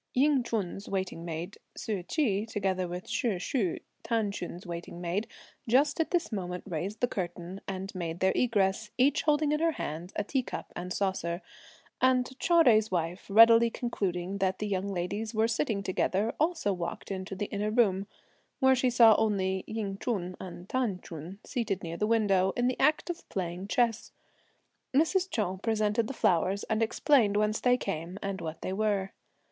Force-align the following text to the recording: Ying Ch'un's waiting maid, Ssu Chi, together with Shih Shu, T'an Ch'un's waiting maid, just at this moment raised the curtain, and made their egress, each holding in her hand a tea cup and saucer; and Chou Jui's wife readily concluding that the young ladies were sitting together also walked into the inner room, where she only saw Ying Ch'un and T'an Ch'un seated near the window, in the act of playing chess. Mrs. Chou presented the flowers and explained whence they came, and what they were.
Ying 0.15 0.41
Ch'un's 0.41 0.89
waiting 0.89 1.23
maid, 1.25 1.59
Ssu 1.77 2.01
Chi, 2.01 2.51
together 2.51 2.87
with 2.87 3.07
Shih 3.07 3.37
Shu, 3.37 3.77
T'an 4.03 4.31
Ch'un's 4.31 4.65
waiting 4.65 4.99
maid, 4.99 5.27
just 5.69 5.99
at 5.99 6.09
this 6.09 6.31
moment 6.31 6.63
raised 6.67 7.01
the 7.01 7.07
curtain, 7.07 7.61
and 7.67 7.93
made 7.93 8.19
their 8.19 8.31
egress, 8.35 8.89
each 8.97 9.21
holding 9.21 9.51
in 9.51 9.59
her 9.59 9.73
hand 9.73 10.11
a 10.15 10.23
tea 10.23 10.41
cup 10.41 10.73
and 10.75 10.91
saucer; 10.91 11.43
and 12.01 12.25
Chou 12.39 12.63
Jui's 12.63 12.89
wife 12.89 13.27
readily 13.29 13.69
concluding 13.69 14.39
that 14.39 14.57
the 14.57 14.65
young 14.65 14.87
ladies 14.87 15.35
were 15.35 15.47
sitting 15.47 15.83
together 15.83 16.33
also 16.39 16.73
walked 16.73 17.11
into 17.11 17.35
the 17.35 17.45
inner 17.53 17.69
room, 17.69 18.07
where 18.59 18.73
she 18.73 18.87
only 18.99 19.59
saw 19.59 19.63
Ying 19.71 19.99
Ch'un 19.99 20.35
and 20.39 20.67
T'an 20.67 20.99
Ch'un 21.03 21.37
seated 21.43 21.83
near 21.83 21.97
the 21.97 22.07
window, 22.07 22.53
in 22.57 22.65
the 22.65 22.79
act 22.79 23.11
of 23.11 23.29
playing 23.29 23.67
chess. 23.67 24.11
Mrs. 24.95 25.29
Chou 25.29 25.59
presented 25.61 26.07
the 26.07 26.15
flowers 26.15 26.63
and 26.63 26.81
explained 26.81 27.37
whence 27.37 27.59
they 27.59 27.77
came, 27.77 28.17
and 28.23 28.41
what 28.41 28.63
they 28.63 28.73
were. 28.73 29.11